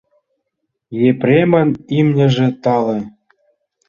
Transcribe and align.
Епремын 1.09 1.69
имньыже 1.99 2.47
тале. 2.63 2.99